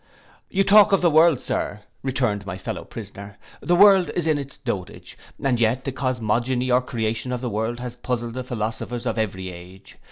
'You 0.49 0.63
talk 0.63 0.93
of 0.93 1.01
the 1.01 1.11
world, 1.11 1.41
Sir,' 1.41 1.81
returned 2.01 2.43
my 2.43 2.57
fellow 2.57 2.83
prisoner; 2.85 3.37
'_the 3.61 3.77
world 3.77 4.09
is 4.15 4.25
in 4.25 4.39
its 4.39 4.57
dotage, 4.57 5.15
and 5.39 5.59
yet 5.59 5.83
the 5.83 5.91
cosmogony 5.91 6.71
or 6.71 6.81
creation 6.81 7.31
of 7.31 7.41
the 7.41 7.51
world 7.51 7.79
has 7.79 7.95
puzzled 7.97 8.33
the 8.33 8.43
philosophers 8.43 9.05
of 9.05 9.19
every 9.19 9.51
age. 9.51 9.99